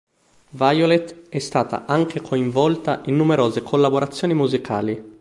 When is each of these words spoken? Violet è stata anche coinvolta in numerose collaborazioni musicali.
Violet 0.51 1.29
è 1.29 1.37
stata 1.37 1.85
anche 1.85 2.21
coinvolta 2.21 3.03
in 3.05 3.15
numerose 3.15 3.61
collaborazioni 3.61 4.33
musicali. 4.33 5.09